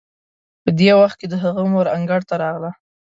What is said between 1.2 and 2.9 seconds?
د هغه مور انګړ ته راغله.